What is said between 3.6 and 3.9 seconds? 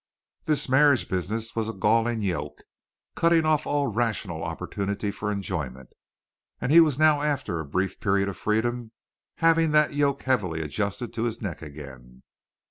all